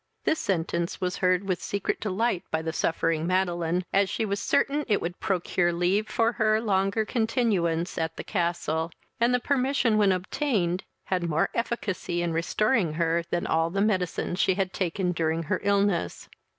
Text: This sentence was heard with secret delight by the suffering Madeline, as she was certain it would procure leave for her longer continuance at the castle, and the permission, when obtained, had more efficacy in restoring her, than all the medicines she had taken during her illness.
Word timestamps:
This 0.23 0.39
sentence 0.39 0.99
was 0.99 1.17
heard 1.17 1.43
with 1.47 1.61
secret 1.61 1.99
delight 1.99 2.43
by 2.49 2.63
the 2.63 2.73
suffering 2.73 3.27
Madeline, 3.27 3.85
as 3.93 4.09
she 4.09 4.25
was 4.25 4.39
certain 4.39 4.83
it 4.87 4.99
would 4.99 5.19
procure 5.19 5.71
leave 5.71 6.07
for 6.07 6.31
her 6.31 6.59
longer 6.59 7.05
continuance 7.05 7.99
at 7.99 8.17
the 8.17 8.23
castle, 8.23 8.89
and 9.19 9.31
the 9.31 9.39
permission, 9.39 9.99
when 9.99 10.11
obtained, 10.11 10.85
had 11.03 11.29
more 11.29 11.49
efficacy 11.53 12.23
in 12.23 12.33
restoring 12.33 12.93
her, 12.93 13.23
than 13.29 13.45
all 13.45 13.69
the 13.69 13.79
medicines 13.79 14.39
she 14.39 14.55
had 14.55 14.73
taken 14.73 15.11
during 15.11 15.43
her 15.43 15.59
illness. 15.63 16.27